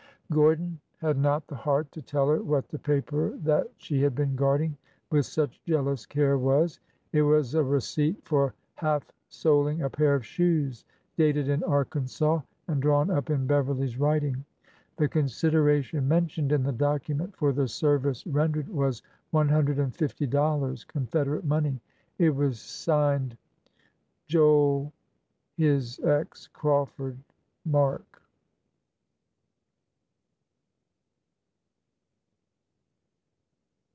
"Gordon 0.41 0.79
had 0.99 1.17
not 1.17 1.45
the 1.45 1.55
heart 1.57 1.91
to 1.91 2.01
tell 2.01 2.29
her 2.29 2.41
what 2.41 2.69
the 2.69 2.79
paper 2.79 3.35
that 3.43 3.69
she 3.75 4.01
had 4.01 4.15
been 4.15 4.33
guarding 4.37 4.77
with 5.09 5.25
such 5.25 5.61
jealous 5.65 6.05
care 6.05 6.37
was. 6.37 6.79
It 7.11 7.23
was 7.23 7.53
a 7.53 7.61
receipt 7.65 8.23
for 8.23 8.53
half 8.75 9.03
soling 9.27 9.81
a 9.81 9.89
pair 9.89 10.15
of 10.15 10.25
shoes, 10.25 10.85
dated 11.17 11.49
in 11.49 11.61
Arkansas, 11.65 12.39
and 12.69 12.81
drawn 12.81 13.09
up 13.11 13.29
in 13.29 13.45
Beverly's 13.45 13.99
writing. 13.99 14.45
The 14.95 15.09
con 15.09 15.23
sideration 15.25 16.03
mentioned 16.03 16.53
in 16.53 16.63
the 16.63 16.71
document 16.71 17.35
for 17.35 17.51
the 17.51 17.67
service 17.67 18.25
ren 18.25 18.53
dered 18.53 18.69
was 18.69 19.01
one 19.31 19.49
hundred 19.49 19.79
and 19.79 19.93
fifty 19.93 20.27
dollars, 20.27 20.85
Confederate 20.85 21.43
money. 21.43 21.81
It 22.19 22.29
was 22.33 22.57
signed: 22.61 23.31
his 23.63 23.73
Joel 24.27 24.93
X 25.59 26.47
Crawford 26.53 27.17
mark. 27.65 28.05